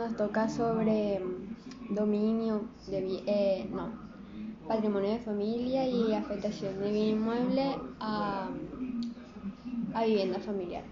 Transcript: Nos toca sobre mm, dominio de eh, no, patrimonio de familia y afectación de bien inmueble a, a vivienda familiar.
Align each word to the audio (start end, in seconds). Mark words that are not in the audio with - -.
Nos 0.00 0.16
toca 0.16 0.48
sobre 0.48 1.20
mm, 1.20 1.94
dominio 1.94 2.62
de 2.88 3.22
eh, 3.26 3.68
no, 3.70 3.92
patrimonio 4.66 5.10
de 5.10 5.18
familia 5.18 5.86
y 5.86 6.14
afectación 6.14 6.80
de 6.80 6.90
bien 6.90 7.18
inmueble 7.18 7.76
a, 8.00 8.48
a 9.92 10.04
vivienda 10.06 10.38
familiar. 10.40 10.84